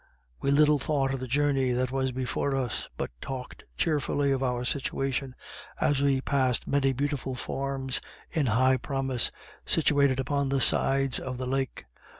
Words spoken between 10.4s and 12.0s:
the sides of the lake.